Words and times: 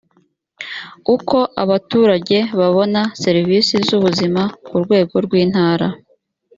uko 1.15 1.37
abaturage 1.63 2.37
babona 2.59 3.01
serivisi 3.23 3.73
z 3.87 3.89
ubuzima 3.97 4.41
ku 4.67 4.75
rwego 4.83 5.15
rw 5.25 5.31
intara 5.43 5.87